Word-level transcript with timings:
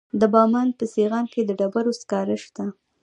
د 0.19 0.21
بامیان 0.33 0.69
په 0.77 0.83
سیغان 0.93 1.25
کې 1.33 1.41
د 1.45 1.49
ډبرو 1.59 1.91
سکاره 2.01 2.37
شته. 2.43 2.65